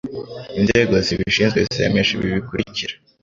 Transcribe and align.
inzego 0.59 0.93
zibishinzwe 1.05 1.59
zemeje 1.75 2.11
ibi 2.15 2.27
bikurikira 2.35 2.93